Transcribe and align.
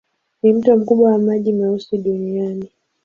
Ni 0.41 0.53
mto 0.53 0.77
mkubwa 0.77 1.11
wa 1.11 1.17
maji 1.17 1.53
meusi 1.53 1.97
duniani. 1.97 2.69